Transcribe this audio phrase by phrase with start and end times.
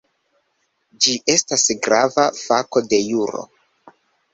[1.05, 3.49] Ĝi estas grava fako de juro.